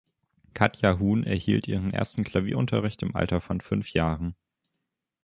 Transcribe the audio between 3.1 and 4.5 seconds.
Alter von fünf Jahren.